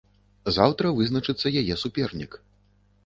[0.55, 2.31] Заўтра вызначыцца яе супернік.